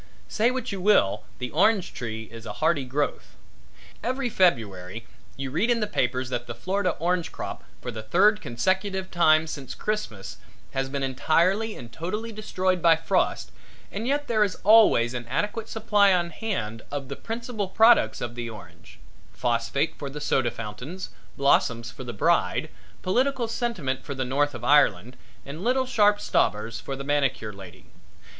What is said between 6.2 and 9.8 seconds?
that the Florida orange crop, for the third consecutive time since